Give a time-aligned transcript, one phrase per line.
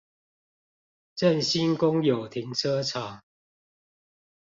[1.15, 3.21] 正興公有停車場